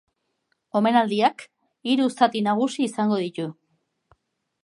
[0.79, 1.43] Omenaldiak
[1.91, 3.49] hiru zati nagusi izango ditu.